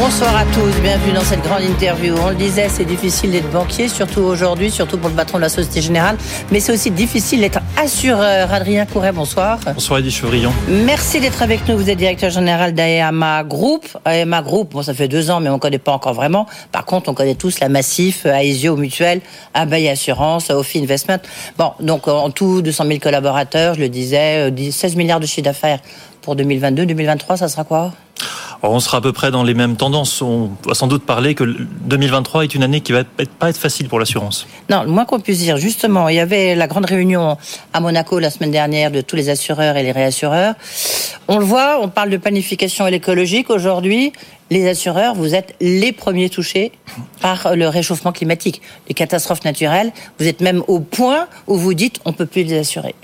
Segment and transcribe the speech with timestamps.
[0.00, 2.14] Bonsoir à tous, bienvenue dans cette grande interview.
[2.24, 5.48] On le disait, c'est difficile d'être banquier, surtout aujourd'hui, surtout pour le patron de la
[5.48, 6.16] Société Générale,
[6.52, 8.52] mais c'est aussi difficile d'être assureur.
[8.52, 9.58] Adrien Couret, bonsoir.
[9.74, 10.52] Bonsoir Edith Chevrillon.
[10.68, 11.76] Merci d'être avec nous.
[11.76, 13.88] Vous êtes directeur général d'AEMA Group.
[14.06, 16.46] AEMA Group, bon, ça fait deux ans, mais on ne connaît pas encore vraiment.
[16.70, 19.20] Par contre, on connaît tous la Massif, Aesio Mutuel,
[19.52, 21.18] Abeille Assurance, Ophi Investment.
[21.58, 25.42] Bon, donc en tout, 200 000 collaborateurs, je le disais, 16 euh, milliards de chiffre
[25.42, 25.80] d'affaires
[26.22, 26.86] pour 2022.
[26.86, 27.90] 2023, ça sera quoi?
[28.62, 30.20] On sera à peu près dans les mêmes tendances.
[30.22, 33.04] On va sans doute parler que 2023 est une année qui va
[33.38, 34.46] pas être facile pour l'assurance.
[34.68, 37.36] Non, le moins qu'on puisse dire, justement, il y avait la grande réunion
[37.72, 40.54] à Monaco la semaine dernière de tous les assureurs et les réassureurs.
[41.28, 44.12] On le voit, on parle de planification écologique aujourd'hui
[44.50, 46.72] les assureurs, vous êtes les premiers touchés
[47.20, 49.92] par le réchauffement climatique, les catastrophes naturelles.
[50.18, 52.94] Vous êtes même au point où vous dites on peut plus les assurer.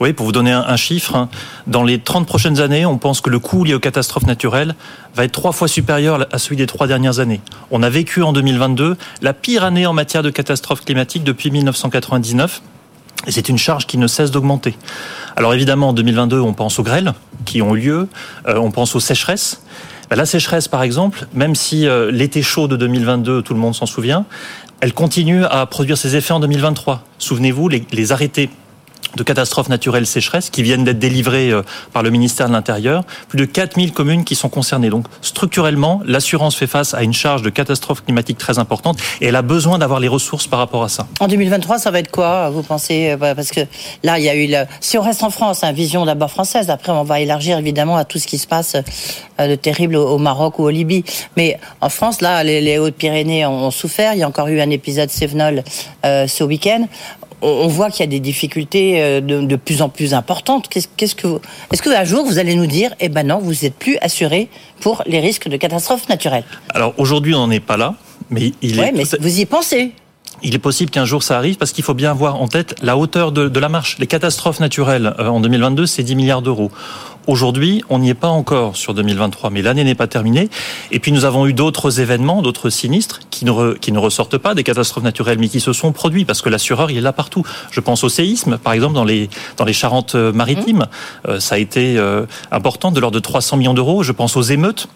[0.00, 1.28] Oui, pour vous donner un, chiffre, hein,
[1.66, 4.74] dans les 30 prochaines années, on pense que le coût lié aux catastrophes naturelles
[5.14, 7.40] va être trois fois supérieur à celui des trois dernières années.
[7.70, 12.62] On a vécu en 2022 la pire année en matière de catastrophes climatiques depuis 1999.
[13.26, 14.76] Et c'est une charge qui ne cesse d'augmenter.
[15.36, 17.14] Alors évidemment, en 2022, on pense aux grêles
[17.44, 18.08] qui ont eu lieu,
[18.46, 19.60] euh, on pense aux sécheresses.
[20.08, 23.74] Bah, la sécheresse, par exemple, même si euh, l'été chaud de 2022, tout le monde
[23.74, 24.24] s'en souvient,
[24.80, 27.02] elle continue à produire ses effets en 2023.
[27.18, 28.48] Souvenez-vous, les, les arrêtés
[29.16, 33.04] de catastrophes naturelles sécheresse qui viennent d'être délivrées euh, par le ministère de l'Intérieur.
[33.28, 34.90] Plus de 4000 communes qui sont concernées.
[34.90, 39.36] Donc structurellement, l'assurance fait face à une charge de catastrophe climatique très importante et elle
[39.36, 41.06] a besoin d'avoir les ressources par rapport à ça.
[41.20, 43.60] En 2023, ça va être quoi, vous pensez euh, Parce que
[44.02, 44.48] là, il y a eu...
[44.80, 48.04] Si on reste en France, hein, vision d'abord française, après on va élargir évidemment à
[48.04, 48.76] tout ce qui se passe
[49.40, 51.04] euh, de terrible au Maroc ou au Libye.
[51.36, 54.12] Mais en France, là, les, Hautes-Pyrénées ont souffert.
[54.12, 55.64] Il y a encore eu un épisode Sévenol
[56.04, 56.86] ce week-end
[57.42, 60.68] on voit qu'il y a des difficultés euh, de, plus en plus importantes.
[60.68, 61.40] Qu'est-ce que
[61.72, 64.48] est-ce qu'un jour vous allez nous dire, eh ben non, vous n'êtes plus assuré
[64.80, 66.44] pour les risques de catastrophes naturelles?
[66.70, 67.94] Alors aujourd'hui, on n'en est pas là,
[68.30, 68.92] mais il est.
[68.92, 69.92] mais vous y pensez
[70.42, 72.96] il est possible qu'un jour ça arrive parce qu'il faut bien avoir en tête la
[72.96, 73.98] hauteur de, la marche.
[73.98, 76.70] Les catastrophes naturelles euh, en 2022, c'est 10 milliards d'euros.
[77.26, 80.48] Aujourd'hui, on n'y est pas encore sur 2023, mais l'année n'est pas terminée.
[80.92, 84.54] Et puis nous avons eu d'autres événements, d'autres sinistres qui ne, qui ne ressortent pas
[84.54, 87.44] des catastrophes naturelles, mais qui se sont produits parce que l'assureur, il est là partout.
[87.70, 89.28] Je pense au séisme, par exemple, dans les,
[89.58, 90.78] dans les Charentes-Maritimes.
[90.78, 91.28] Mmh.
[91.28, 94.02] Euh, ça a été euh, important, de l'ordre de 300 millions d'euros.
[94.02, 94.88] Je pense aux émeutes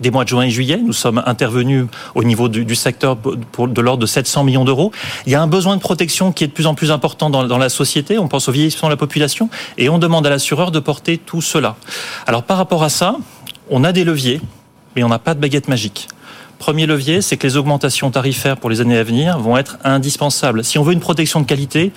[0.00, 0.80] des mois de juin et juillet.
[0.84, 4.92] Nous sommes intervenus au niveau du, secteur pour, de l'ordre de 700 millions d'euros.
[5.26, 7.44] Il y a un besoin de protection qui est de plus en plus important dans,
[7.44, 8.18] dans la société.
[8.18, 11.42] On pense au vieillissement de la population et on demande à l'assureur de porter tout
[11.42, 11.76] cela.
[12.26, 13.16] Alors par rapport à ça,
[13.68, 14.40] on a des leviers,
[14.96, 16.08] mais on n'a pas de baguette magique.
[16.58, 20.62] Premier levier, c'est que les augmentations tarifaires pour les années à venir vont être indispensables.
[20.62, 21.90] Si on veut une protection de qualité,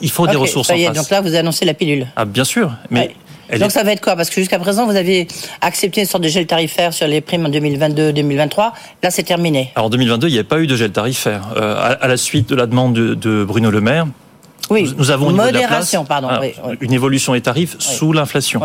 [0.00, 2.08] il faut des ressources ça y est, Donc là, vous annoncez la pilule.
[2.16, 3.14] Ah, bien sûr, mais
[3.58, 4.16] donc ça va être quoi?
[4.16, 5.28] Parce que jusqu'à présent, vous aviez
[5.60, 8.72] accepté une sorte de gel tarifaire sur les primes en 2022-2023.
[9.02, 9.72] Là, c'est terminé.
[9.74, 11.48] Alors en 2022, il n'y a pas eu de gel tarifaire.
[11.56, 14.06] Euh, à, la suite de la demande de, Bruno Le Maire,
[14.70, 14.92] oui.
[14.96, 16.28] nous, avons une modération, pardon,
[16.80, 18.60] une évolution des tarifs sous l'inflation.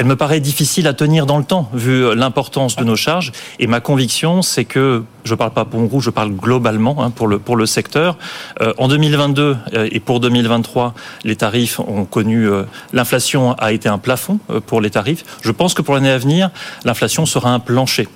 [0.00, 3.32] Elle me paraît difficile à tenir dans le temps, vu l'importance de nos charges.
[3.58, 7.10] Et ma conviction, c'est que, je ne parle pas pour groupe, je parle globalement hein,
[7.10, 8.16] pour, le, pour le secteur.
[8.62, 10.94] Euh, en 2022 euh, et pour 2023,
[11.24, 12.62] les tarifs ont connu, euh,
[12.94, 15.22] l'inflation a été un plafond pour les tarifs.
[15.42, 16.48] Je pense que pour l'année à venir,
[16.86, 18.08] l'inflation sera un plancher.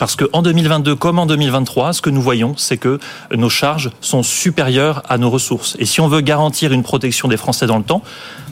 [0.00, 2.98] Parce qu'en 2022 comme en 2023, ce que nous voyons, c'est que
[3.36, 5.76] nos charges sont supérieures à nos ressources.
[5.78, 8.02] Et si on veut garantir une protection des Français dans le temps,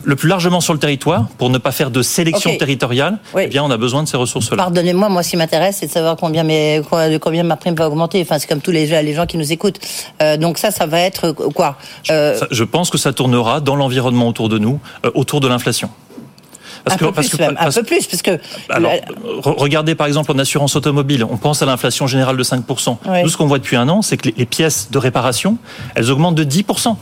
[0.04, 3.64] le plus largement sur le territoire, pour ne pas faire de sélection territoriale, eh bien,
[3.64, 4.58] on a besoin de ces ressources-là.
[4.58, 6.82] Pardonnez-moi, moi, ce qui m'intéresse, c'est de savoir combien, mes,
[7.20, 8.20] combien ma prime va augmenter.
[8.20, 9.80] Enfin, c'est comme tous les, les gens qui nous écoutent.
[10.22, 11.76] Euh, donc ça, ça va être quoi?
[12.10, 12.38] Euh...
[12.50, 15.88] je, pense que ça tournera dans l'environnement autour de nous, euh, autour de l'inflation
[16.86, 18.38] un peu plus, un peu plus, parce que.
[19.42, 22.96] regardez par exemple en assurance automobile, on pense à l'inflation générale de 5%.
[23.22, 25.58] Nous, ce qu'on voit depuis un an, c'est que les, pièces de réparation,
[25.94, 26.96] elles augmentent de 10%.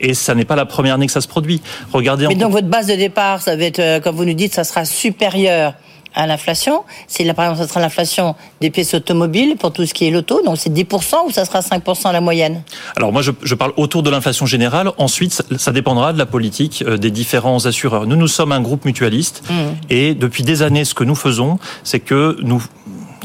[0.00, 1.62] Et ça n'est pas la première année que ça se produit.
[1.92, 2.26] Regardez.
[2.26, 4.64] Mais donc votre base de départ, ça va être, euh, comme vous nous dites, ça
[4.64, 5.74] sera supérieur
[6.14, 6.84] à l'inflation.
[7.06, 10.42] C'est par exemple, ça sera l'inflation des pièces automobiles pour tout ce qui est l'auto.
[10.44, 12.62] Donc c'est 10% ou ça sera 5% à la moyenne?
[12.96, 14.90] Alors moi, je, je parle autour de l'inflation générale.
[14.98, 18.06] Ensuite, ça, dépendra de la politique euh, des différents assureurs.
[18.06, 19.54] Nous, nous sommes un groupe mutualiste mmh.
[19.90, 22.62] et depuis des années, ce que nous faisons, c'est que nous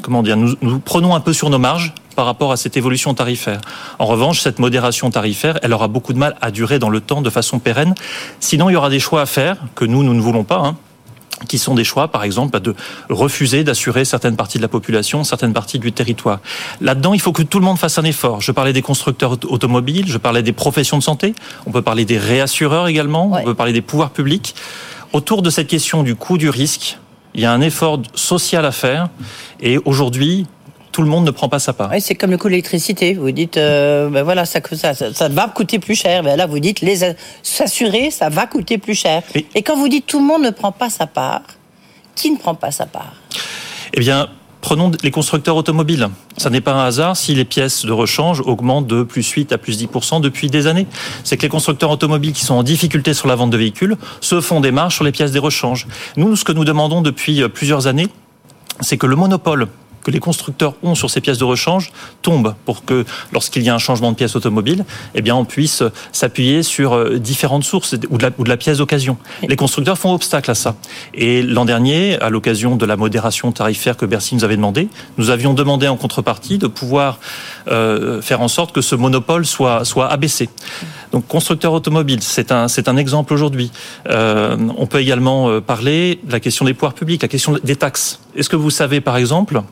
[0.01, 3.15] comment dire, nous, nous, prenons un peu sur nos marges par rapport à cette évolution
[3.15, 3.59] tarifaire.
[3.97, 7.23] En revanche, cette modération tarifaire, elle aura beaucoup de mal à durer dans le temps
[7.23, 7.95] de façon pérenne.
[8.39, 10.59] Sinon, il y aura des choix à faire que nous, nous ne voulons pas.
[10.59, 10.77] Hein
[11.47, 12.73] qui sont des choix, par exemple, de
[13.09, 16.39] refuser d'assurer certaines parties de la population, certaines parties du territoire.
[16.81, 18.41] Là-dedans, il faut que tout le monde fasse un effort.
[18.41, 21.35] Je parlais des constructeurs automobiles, je parlais des professions de santé,
[21.65, 24.55] on peut parler des réassureurs également, on peut parler des pouvoirs publics.
[25.13, 26.97] Autour de cette question du coût du risque,
[27.33, 29.09] il y a un effort social à faire.
[29.61, 30.47] Et aujourd'hui,
[30.95, 31.89] tout le monde ne prend pas sa part.
[31.91, 33.15] Oui, c'est comme le coût de l'électricité.
[33.15, 36.23] Vous dites, euh, ben voilà, ça, ça, ça, va coûter plus cher.
[36.23, 37.13] Ben là, vous dites, les
[37.43, 39.21] s'assurer, ça va coûter plus cher.
[39.55, 41.41] Et, quand vous dites tout le monde ne prend pas sa part,
[42.15, 43.13] qui ne prend pas sa part?
[43.93, 44.29] Eh bien,
[44.61, 46.07] Prenons les constructeurs automobiles.
[46.37, 49.59] Ça n'est pas un hasard si les pièces de rechange augmentent de plus 8 à
[49.59, 50.87] plus 10% depuis des années.
[51.23, 54.41] C'est que les constructeurs automobiles qui sont en difficulté sur la vente de véhicules se
[54.41, 55.85] font des marges sur les pièces des rechanges.
[56.17, 58.07] Nous, ce que nous demandons depuis euh, plusieurs années,
[58.81, 59.67] c'est que le monopole
[60.05, 61.91] que les constructeurs ont sur ces pièces de rechange
[62.21, 64.85] tombe pour que lorsqu'il y a un changement de pièce automobile,
[65.15, 65.81] eh bien on puisse
[66.11, 69.17] s'appuyer sur euh, différentes sources ou de la, ou de la pièce d'occasion.
[69.47, 70.75] Les constructeurs font obstacle à ça.
[71.15, 75.31] Et l'an dernier, à l'occasion de la modération tarifaire que Bercy nous avait demandé, nous
[75.31, 77.19] avions demandé en contrepartie de pouvoir
[77.67, 80.49] euh, faire en sorte que ce monopole soit soit abaissé.
[81.11, 83.71] Donc constructeur automobile, c'est un c'est un exemple aujourd'hui.
[84.07, 87.75] Euh, on peut également euh, parler de la question des pouvoirs publics, la question des
[87.75, 88.19] taxes.
[88.35, 89.63] Est-ce que vous savez par exemple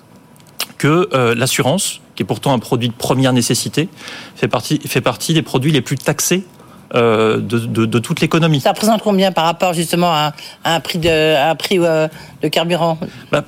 [0.83, 3.88] que euh, l'assurance, qui est pourtant un produit de première nécessité,
[4.35, 6.44] fait partie, fait partie des produits les plus taxés
[6.94, 8.59] euh, de, de, de, toute l'économie.
[8.59, 10.33] Ça représente combien par rapport justement à,
[10.65, 12.09] un prix de, un prix euh,
[12.41, 12.97] de carburant?
[13.31, 13.45] Bah,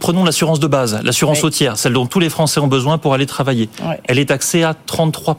[0.00, 1.42] Prenons l'assurance de base, l'assurance oui.
[1.44, 3.68] routière, celle dont tous les Français ont besoin pour aller travailler.
[4.08, 5.38] Elle est taxée à 33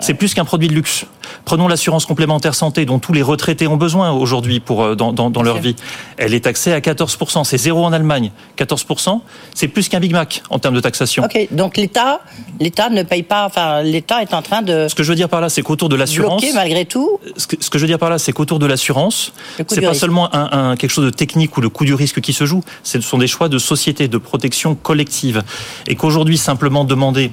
[0.00, 1.06] c'est plus qu'un produit de luxe.
[1.44, 5.30] Prenons l'assurance complémentaire santé dont tous les retraités ont besoin aujourd'hui pour euh, dans, dans,
[5.30, 5.76] dans leur vie.
[6.16, 7.44] Elle est taxée à 14%.
[7.44, 8.30] C'est zéro en Allemagne.
[8.56, 9.20] 14%,
[9.54, 11.24] c'est plus qu'un Big Mac en termes de taxation.
[11.24, 12.20] Ok, donc l'État,
[12.60, 13.46] l'État ne paye pas.
[13.46, 14.86] Enfin, l'État est en train de.
[14.88, 16.44] Ce que je veux dire par là, c'est qu'autour de l'assurance.
[16.54, 17.18] malgré tout.
[17.36, 19.90] Ce que, ce que, je veux dire par là, c'est qu'autour de l'assurance, c'est pas
[19.90, 20.00] risque.
[20.00, 22.62] seulement un, un, quelque chose de technique ou le coût du risque qui se joue.
[22.82, 25.42] Ce sont des choix de société, de protection collective,
[25.86, 27.30] et qu'aujourd'hui simplement demander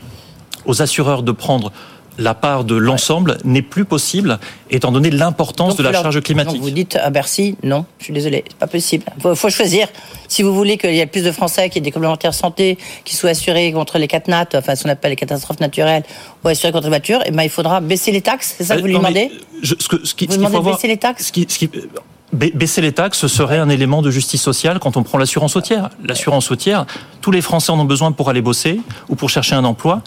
[0.66, 1.72] aux assureurs de prendre
[2.18, 4.40] la part de l'ensemble n'est plus possible
[4.70, 6.54] étant donné l'importance de la charge climatique.
[6.54, 9.06] Donc vous dites à Bercy, non, je suis désolé, c'est pas possible.
[9.24, 9.88] Il faut, choisir.
[10.28, 13.16] Si vous voulez qu'il y ait plus de Français qui aient des complémentaires santé, qui
[13.16, 16.04] soient assurés contre les catnats, enfin ce qu'on appelle les catastrophes naturelles,
[16.44, 18.82] ou assurés contre les voitures, eh ben, il faudra baisser les taxes, c'est ça que
[18.82, 21.32] vous lui demandez je, ce, que, ce qui, Vous demandez de baisser les taxes ce
[21.32, 21.70] qui, ce qui,
[22.34, 25.90] Baisser les taxes, serait un élément de justice sociale quand on prend l'assurance routière.
[26.04, 26.86] L'assurance routière,
[27.22, 30.02] tous les Français en ont besoin pour aller bosser ou pour chercher un emploi.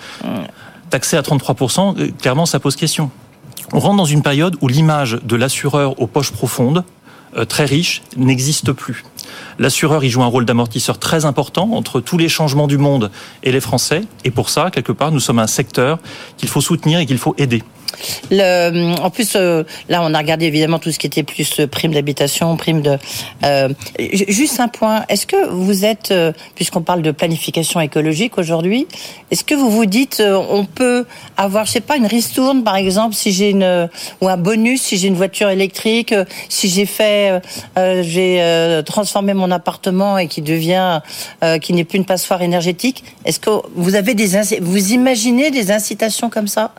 [0.91, 3.11] Taxé à 33%, clairement, ça pose question.
[3.73, 6.85] On rentre dans une période où l'image de l'assureur aux poches profondes,
[7.37, 9.05] euh, très riche, n'existe plus.
[9.59, 13.11] L'assureur, il joue un rôle d'amortisseur très important entre tous les changements du monde
[13.43, 14.05] et les Français.
[14.25, 15.99] Et pour ça, quelque part, nous sommes un secteur
[16.39, 17.63] qu'il faut soutenir et qu'il faut aider.
[18.31, 21.67] Le, en plus, euh, là, on a regardé évidemment tout ce qui était plus euh,
[21.67, 22.99] prime d'habitation, prime de.
[23.45, 23.69] Euh,
[23.99, 25.05] juste un point.
[25.09, 28.87] Est-ce que vous êtes, euh, puisqu'on parle de planification écologique aujourd'hui,
[29.31, 31.07] est-ce que vous vous dites, euh, on peut
[31.37, 33.89] avoir, je sais pas, une ristourne par exemple, si j'ai une
[34.21, 36.15] ou un bonus si j'ai une voiture électrique,
[36.49, 37.41] si j'ai fait,
[37.77, 41.01] j'ai transformé mon appartement et qui devient,
[41.61, 43.05] qui n'est plus une passoire énergétique.
[43.25, 44.29] Est-ce que vous avez des,
[44.61, 46.73] vous imaginez des incitations comme ça?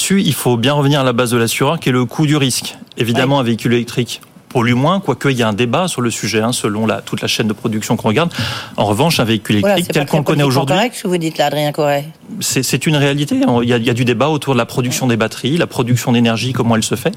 [0.00, 2.36] Là-dessus, il faut bien revenir à la base de l'assureur, qui est le coût du
[2.36, 2.76] risque.
[2.96, 3.40] Évidemment, oui.
[3.40, 6.52] un véhicule électrique pollue moins, quoique il y a un débat sur le sujet, hein,
[6.52, 8.32] selon la, toute la chaîne de production qu'on regarde.
[8.78, 10.74] En revanche, un véhicule électrique voilà, tel qu'on le connaît aujourd'hui...
[10.80, 12.08] C'est ce que vous dites là, Adrien Corret.
[12.40, 13.36] C'est une réalité.
[13.36, 15.66] Il y, a, il y, a, du débat autour de la production des batteries, la
[15.66, 17.14] production d'énergie, comment elle se fait.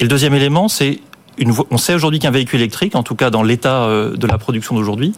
[0.00, 1.00] Et le deuxième élément, c'est
[1.38, 4.38] une, on sait aujourd'hui qu'un véhicule électrique, en tout cas dans l'état euh, de la
[4.38, 5.14] production d'aujourd'hui,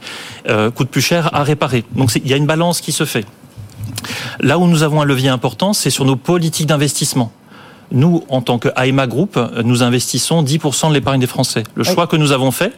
[0.48, 1.82] euh, coûte plus cher à réparer.
[1.96, 3.24] Donc il y a une balance qui se fait.
[4.40, 7.32] Là où nous avons un levier important, c'est sur nos politiques d'investissement.
[7.92, 11.64] Nous, en tant que AEMA Group, nous investissons 10% de l'épargne des Français.
[11.74, 12.10] Le choix oui.
[12.10, 12.72] que nous avons fait.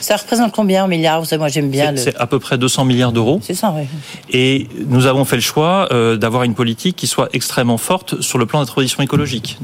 [0.00, 1.94] Ça représente combien en milliards Vous savez, moi j'aime bien.
[1.96, 2.22] C'est le...
[2.22, 3.40] à peu près 200 milliards d'euros.
[3.42, 3.84] C'est ça, oui.
[4.30, 8.36] Et nous avons fait le choix euh, d'avoir une politique qui soit extrêmement forte sur
[8.36, 9.58] le plan de la transition écologique.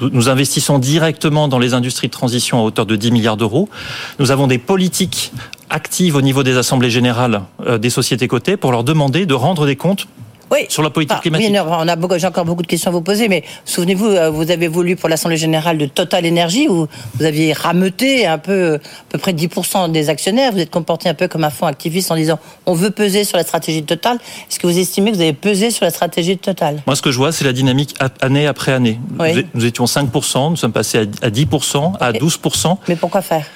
[0.00, 3.70] Nous, nous investissons directement dans les industries de transition à hauteur de 10 milliards d'euros.
[4.18, 5.32] Nous avons des politiques
[5.70, 9.64] actives au niveau des assemblées générales euh, des sociétés cotées pour leur demander de rendre
[9.64, 10.06] des comptes
[10.50, 10.66] oui.
[10.68, 11.50] sur la politique ah, climatique.
[11.50, 14.30] Oui, on a beaucoup, j'ai encore beaucoup de questions à vous poser, mais souvenez-vous, euh,
[14.30, 18.74] vous avez voulu pour l'Assemblée générale de Total Énergie, où vous aviez rameuté un peu,
[18.74, 18.78] à
[19.08, 22.16] peu près 10% des actionnaires, vous êtes comporté un peu comme un fonds activiste en
[22.16, 24.18] disant on veut peser sur la stratégie de Total.
[24.48, 26.82] Est-ce que vous estimez que vous avez pesé sur la stratégie de Total?
[26.86, 28.98] Moi, ce que je vois, c'est la dynamique année après année.
[29.18, 29.46] Oui.
[29.54, 32.76] Nous étions 5%, nous sommes passés à 10%, à 12%.
[32.88, 33.46] Mais pourquoi faire?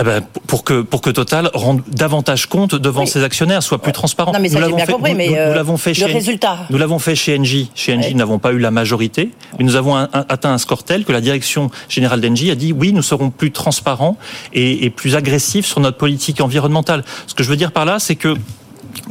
[0.00, 3.92] Eh ben, pour que pour que Total rende davantage compte devant ses actionnaires, soit plus
[3.92, 4.32] transparent.
[4.32, 6.04] Non, mais ça, nous bien fait, compris, nous, mais nous, euh, l'avons fait le chez
[6.06, 6.60] résultat.
[6.70, 7.70] nous l'avons fait chez Engie.
[7.74, 8.12] Chez Engie, Ouais.
[8.12, 11.04] nous n'avons pas eu la majorité, mais nous avons un- un- atteint un score tel
[11.04, 14.16] que la direction générale d'Engie a dit oui, nous serons plus transparents
[14.54, 17.04] et, et plus agressifs sur notre politique environnementale.
[17.26, 18.34] Ce que je veux dire par là, c'est que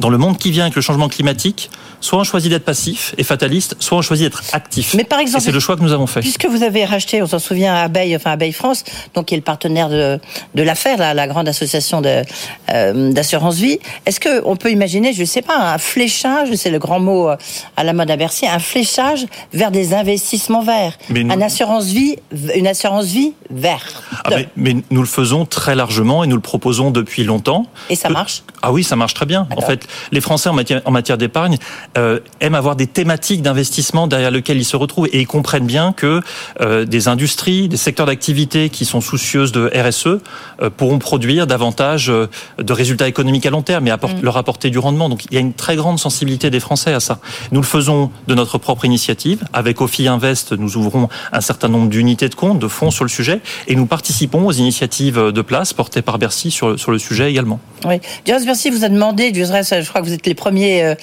[0.00, 1.70] dans le monde qui vient avec le changement climatique,
[2.02, 4.92] soit on choisit d'être passif et fataliste, soit on choisit d'être actif.
[4.94, 6.20] Mais par exemple, c'est le choix que nous avons fait.
[6.20, 9.42] Puisque vous avez racheté, on s'en souvient, Abeille, enfin Abeille France, donc qui est le
[9.42, 10.18] partenaire de,
[10.54, 15.24] de l'affaire, la, la grande association euh, d'assurance vie, est-ce que on peut imaginer, je
[15.24, 17.36] sais pas, un fléchage, c'est le grand mot euh,
[17.76, 21.86] à la mode à Bercy, un fléchage vers des investissements verts, Mais nous- une assurance
[21.86, 22.16] vie,
[22.54, 24.02] une assurance vie verte.
[24.24, 27.66] Ah, mais, mais nous le faisons très largement et nous le proposons depuis longtemps.
[27.90, 28.42] Et ça marche?
[28.62, 29.46] Ah oui, ça marche très bien.
[29.56, 31.58] En fait, les Français en matière, en matière d'épargne
[31.98, 35.92] euh, aiment avoir des thématiques d'investissement derrière lesquelles ils se retrouvent et ils comprennent bien
[35.92, 36.20] que
[36.60, 42.06] euh, des industries, des secteurs d'activité qui sont soucieuses de RSE euh, pourront produire davantage
[42.08, 45.08] de résultats économiques à long terme et apport- leur apporter du rendement.
[45.08, 47.18] Donc il y a une très grande sensibilité des Français à ça.
[47.50, 49.44] Nous le faisons de notre propre initiative.
[49.52, 53.10] Avec Ophi Invest, nous ouvrons un certain nombre d'unités de compte, de fonds sur le
[53.10, 57.30] sujet et nous participons aux initiatives de place portées par Bercy sur, sur le sujet
[57.30, 57.60] également.
[57.84, 58.00] Oui.
[58.26, 60.94] Bercy vous a demandé, je crois que vous êtes les premiers,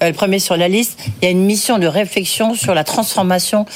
[0.00, 0.98] les premiers sur la liste.
[1.20, 3.66] Il y a une mission de réflexion sur la transformation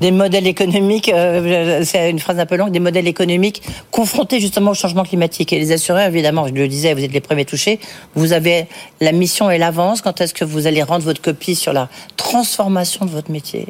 [0.00, 1.08] des modèles économiques.
[1.08, 5.52] euh, c'est une phrase un peu longue, des modèles économiques confrontés justement au changement climatique.
[5.52, 7.80] Et les assureurs, évidemment, je le disais, vous êtes les premiers touchés.
[8.14, 8.66] Vous avez
[9.00, 10.02] la mission et l'avance.
[10.02, 13.66] Quand est-ce que vous allez rendre votre copie sur la transformation de votre métier?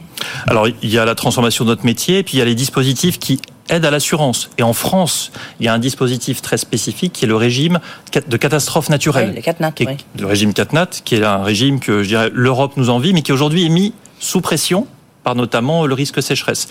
[0.46, 2.54] Alors, il y a la transformation de notre métier, et puis il y a les
[2.54, 4.50] dispositifs qui aident à l'assurance.
[4.58, 7.80] Et en France, il y a un dispositif très spécifique qui est le régime
[8.26, 9.28] de catastrophe naturelle.
[9.30, 9.96] Oui, le est- oui.
[10.18, 13.32] Le régime CatNat, qui est un régime que je dirais l'Europe nous envie, mais qui
[13.32, 14.86] aujourd'hui est mis sous pression
[15.24, 16.68] par notamment le risque sécheresse.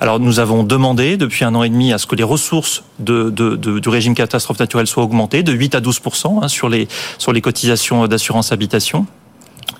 [0.00, 3.28] Alors nous avons demandé depuis un an et demi à ce que les ressources de,
[3.28, 6.00] de- de- du régime catastrophe naturelle soient augmentées de 8 à 12
[6.42, 6.88] hein, sur les
[7.18, 9.06] sur les cotisations d'assurance habitation.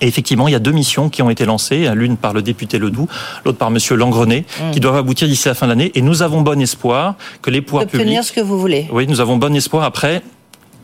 [0.01, 2.79] Et effectivement, il y a deux missions qui ont été lancées, l'une par le député
[2.79, 3.07] Ledoux,
[3.45, 5.91] l'autre par Monsieur Langrenet, qui doivent aboutir d'ici la fin de l'année.
[5.95, 8.01] Et nous avons bon espoir que les pouvoirs publics...
[8.01, 8.87] Obtenir ce que vous voulez.
[8.91, 9.83] Oui, nous avons bon espoir.
[9.83, 10.21] Après,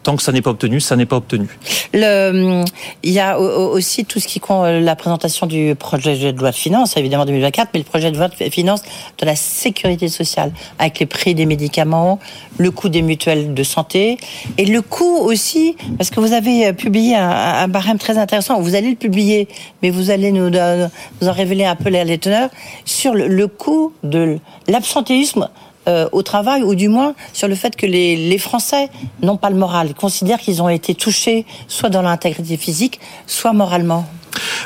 [0.06, 1.48] tant que ça n'est pas obtenu, ça n'est pas obtenu.
[1.94, 6.32] Il y a au- au- aussi tout ce qui compte euh, la présentation du projet
[6.32, 8.84] de loi de finances, évidemment 2024, mais le projet de loi de finances
[9.18, 12.20] de la sécurité sociale, avec les prix des médicaments,
[12.60, 14.18] le coût des mutuelles de santé,
[14.60, 18.76] et le coût aussi, parce que vous avez euh, publié un, barème très intéressant, vous
[18.76, 19.48] allez le publier,
[19.82, 20.88] mais vous allez nous, euh,
[21.24, 22.50] en révéler un peu les, teneurs,
[22.86, 25.50] sur le coût de l'absentéisme
[25.88, 28.90] euh, au travail, ou du moins sur le fait que les, Français
[29.22, 34.06] n'ont pas le moral, considèrent qu'ils ont été touchés soit dans l'intégrité physique, soit moralement.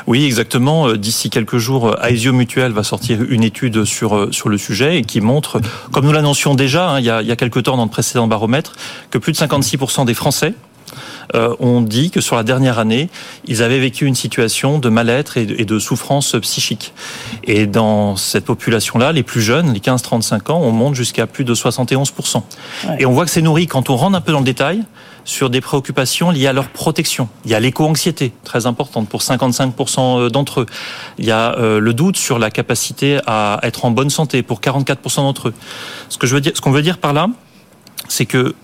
[0.06, 0.88] Oui, exactement.
[0.88, 4.98] Euh, D'ici quelques jours, Aesio Mutuel va sortir une étude sur euh, sur le sujet
[4.98, 5.60] et qui montre,
[5.92, 8.72] comme nous l'annoncions déjà hein, il, y a, il quelques temps dans le précédent baromètre,
[9.10, 10.54] que plus de 56% des Français
[11.34, 13.08] euh, ont dit que sur la dernière année,
[13.46, 16.92] ils avaient vécu une situation de mal-être et de, et de souffrance psychique.
[17.44, 21.54] Et dans cette population-là, les plus jeunes, les 15-35 ans, on monte jusqu'à plus de
[21.54, 22.36] 71%.
[22.36, 22.96] Ouais.
[22.98, 24.84] Et on voit que c'est nourri quand on rentre un peu dans le détail
[25.24, 27.28] sur des préoccupations liées à leur protection.
[27.44, 30.66] Il y a l'éco-anxiété, très importante pour 55% d'entre eux.
[31.18, 34.60] Il y a euh, le doute sur la capacité à être en bonne santé pour
[34.60, 35.54] 44% d'entre eux.
[36.08, 37.28] Ce que je veux dire, ce qu'on veut dire par là,
[38.08, 38.54] c'est que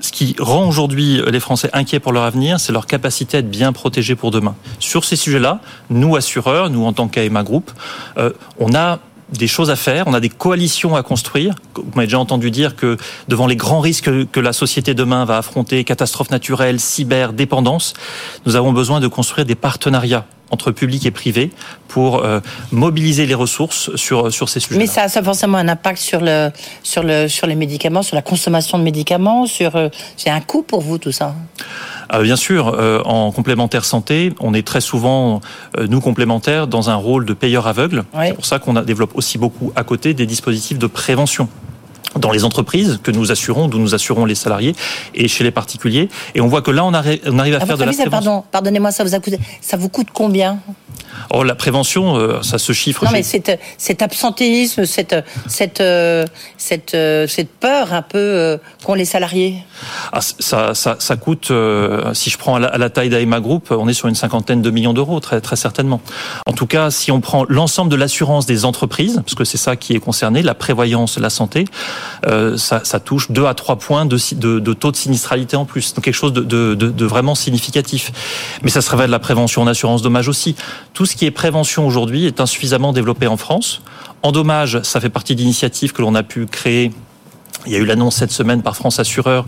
[0.00, 3.50] ce qui rend aujourd'hui les Français inquiets pour leur avenir, c'est leur capacité à être
[3.50, 4.54] bien protégés pour demain.
[4.78, 5.60] Sur ces sujets-là,
[5.90, 7.70] nous assureurs, nous en tant qu'AMA Group,
[8.18, 8.98] euh, on a
[9.32, 11.54] des choses à faire, on a des coalitions à construire.
[11.74, 12.96] Vous m'avez déjà entendu dire que
[13.28, 17.94] devant les grands risques que, que la société demain va affronter, catastrophes naturelles, cyber, dépendance,
[18.44, 21.50] nous avons besoin de construire des partenariats entre public et privé
[21.88, 24.78] pour euh, mobiliser les ressources sur sur ces sujets.
[24.78, 26.50] Mais ça a ça a forcément un impact sur le
[26.82, 30.62] sur le sur les médicaments, sur la consommation de médicaments, sur euh, c'est un coût
[30.62, 31.34] pour vous tout ça?
[32.08, 35.40] Ah, bien sûr, euh, en complémentaire santé, on est très souvent,
[35.76, 38.04] euh, nous complémentaires, dans un rôle de payeur aveugle.
[38.14, 38.26] Oui.
[38.28, 41.48] C'est pour ça qu'on développe aussi beaucoup à côté des dispositifs de prévention
[42.14, 44.74] dans les entreprises que nous assurons, d'où nous assurons les salariés,
[45.14, 46.08] et chez les particuliers.
[46.34, 47.96] Et on voit que là, on, arri- on arrive à, À faire de la avis,
[47.96, 48.30] ça, prévention.
[48.32, 50.58] pardon, pardonnez-moi, ça vous a coûté, ça vous coûte combien?
[51.30, 53.04] Oh, la prévention, euh, ça se chiffre.
[53.04, 55.16] Non, mais cet, cet absentéisme, cette
[55.48, 56.24] cette euh,
[56.56, 59.56] cette euh, cette peur un peu euh, qu'ont les salariés.
[60.12, 63.40] Ah, ça, ça, ça coûte, euh, si je prends à la, à la taille d'AEMA
[63.40, 66.00] Group, on est sur une cinquantaine de millions d'euros, très, très certainement.
[66.46, 69.76] En tout cas, si on prend l'ensemble de l'assurance des entreprises, parce que c'est ça
[69.76, 71.64] qui est concerné, la prévoyance, la santé,
[72.26, 75.64] euh, ça, ça touche 2 à 3 points de, de, de taux de sinistralité en
[75.64, 75.94] plus.
[75.94, 78.12] Donc quelque chose de, de, vraiment significatif.
[78.62, 80.56] Mais ça se révèle la prévention en assurance dommage aussi.
[80.96, 83.82] Tout ce qui est prévention aujourd'hui est insuffisamment développé en France.
[84.22, 86.90] En dommage, ça fait partie d'initiatives que l'on a pu créer
[87.66, 89.44] Il y a eu l'annonce cette semaine par France Assureur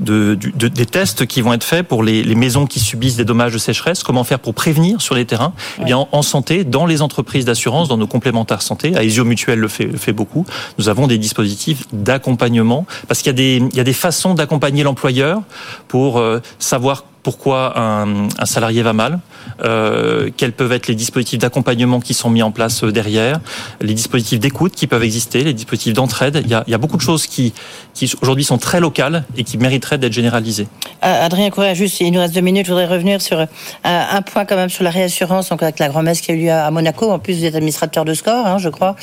[0.00, 3.58] de, des tests qui vont être faits pour les, maisons qui subissent des dommages de
[3.58, 4.02] sécheresse.
[4.02, 5.54] Comment faire pour prévenir sur les terrains?
[5.80, 9.68] Eh bien, en, santé, dans les entreprises d'assurance, dans nos complémentaires santé, Aesio Mutuel le
[9.68, 10.44] fait, le fait beaucoup.
[10.76, 14.34] Nous avons des dispositifs d'accompagnement parce qu'il y a des, il y a des façons
[14.34, 15.40] d'accompagner l'employeur
[15.88, 19.20] pour euh, savoir pourquoi un, un, salarié va mal,
[19.64, 23.40] euh, quels peuvent être les dispositifs d'accompagnement qui sont mis en place euh, derrière,
[23.80, 26.40] les dispositifs d'écoute qui peuvent exister, les dispositifs d'entraide.
[26.44, 27.52] Il y a, il y a beaucoup de choses qui,
[27.94, 30.66] qui aujourd'hui sont très locales et qui mériteraient d'être généralisées.
[31.04, 33.46] Euh, Adrien Couret, juste, il nous reste deux minutes, je voudrais revenir sur euh,
[33.84, 36.52] un point quand même sur la réassurance, donc avec la grand-messe qui a eu lieu
[36.52, 37.10] à Monaco.
[37.10, 38.96] En plus, vous êtes administrateur de score, hein, je crois,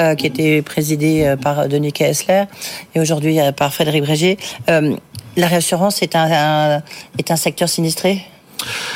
[0.00, 2.44] euh, qui était présidé par Denis Kessler
[2.94, 4.38] et aujourd'hui par Frédéric Brégé.
[5.36, 6.82] La réassurance est un,
[7.36, 8.22] secteur sinistré?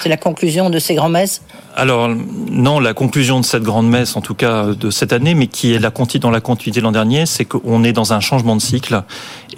[0.02, 1.42] C'est la conclusion de ces grands-messes
[1.78, 5.46] alors non, la conclusion de cette grande messe, en tout cas de cette année, mais
[5.46, 8.56] qui est la dans la continuité de l'an dernier, c'est qu'on est dans un changement
[8.56, 9.02] de cycle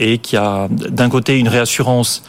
[0.00, 2.24] et qu'il y a d'un côté une réassurance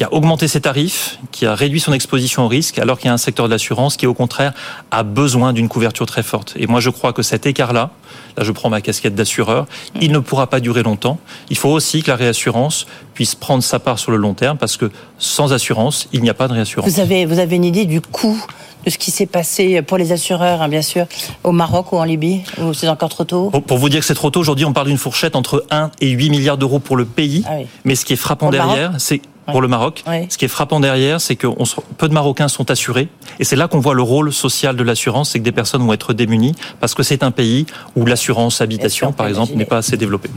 [0.00, 3.10] qui a augmenté ses tarifs, qui a réduit son exposition au risque, alors qu'il y
[3.10, 4.54] a un secteur de l'assurance qui, au contraire,
[4.90, 6.54] a besoin d'une couverture très forte.
[6.56, 7.90] Et moi, je crois que cet écart-là,
[8.38, 9.66] là, je prends ma casquette d'assureur,
[10.00, 11.18] il ne pourra pas durer longtemps.
[11.50, 14.78] Il faut aussi que la réassurance puisse prendre sa part sur le long terme, parce
[14.78, 16.88] que sans assurance, il n'y a pas de réassurance.
[16.88, 18.42] Vous avez, vous avez une idée du coût
[18.86, 21.04] de ce qui s'est passé pour les assureurs, hein, bien sûr,
[21.44, 23.50] au Maroc ou en Libye Ou c'est encore trop tôt?
[23.50, 26.08] Pour vous dire que c'est trop tôt, aujourd'hui, on parle d'une fourchette entre 1 et
[26.08, 27.44] 8 milliards d'euros pour le pays.
[27.46, 27.66] Ah oui.
[27.84, 30.04] Mais ce qui est frappant derrière, c'est pour le Maroc.
[30.28, 31.64] Ce qui est frappant derrière, c'est que on,
[31.96, 33.08] peu de Marocains sont assurés.
[33.38, 35.92] Et c'est là qu'on voit le rôle social de l'assurance, c'est que des personnes vont
[35.92, 37.66] être démunies parce que c'est un pays
[37.96, 40.30] où l'assurance habitation, par exemple, n'est pas assez développée.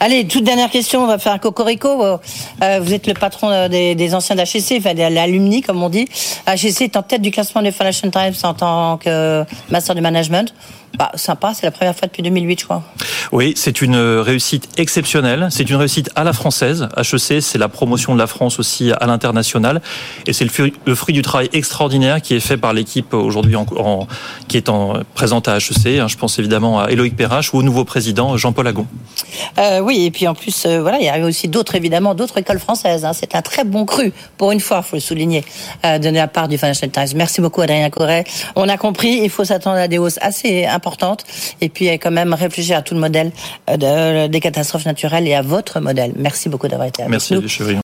[0.00, 2.04] Allez, toute dernière question, on va faire un cocorico.
[2.04, 2.18] Euh,
[2.80, 6.06] vous êtes le patron euh, des, des anciens d'HEC, enfin de l'alumni, comme on dit.
[6.46, 10.54] HEC est en tête du classement des Financial Times en tant que master de management.
[10.96, 12.82] Bah, sympa, c'est la première fois depuis 2008, je crois.
[13.32, 15.48] Oui, c'est une réussite exceptionnelle.
[15.50, 16.88] C'est une réussite à la française.
[16.96, 19.82] HEC, c'est la promotion de la France aussi à l'international.
[20.26, 24.06] Et c'est le, fruit du travail extraordinaire qui est fait par l'équipe aujourd'hui en,
[24.46, 25.98] qui est en, présente à HEC.
[25.98, 28.86] Hein, je pense évidemment à Éloïc Perrache ou au nouveau président Jean-Paul Agon.
[29.58, 32.38] Euh, oui, et puis en plus, euh, voilà, il y a aussi d'autres, évidemment, d'autres
[32.38, 33.04] écoles françaises.
[33.04, 33.12] Hein.
[33.14, 35.44] C'est un très bon cru, pour une fois, il faut le souligner,
[35.84, 37.08] euh, donné à part du Financial Times.
[37.16, 38.24] Merci beaucoup, Adrien Corret.
[38.54, 41.24] On a compris, il faut s'attendre à des hausses assez importantes importante.
[41.62, 43.32] Et puis, quand même réfléchir à tout le modèle
[43.70, 46.12] euh, des catastrophes naturelles et à votre modèle.
[46.16, 47.48] Merci beaucoup d'avoir été avec Merci, nous.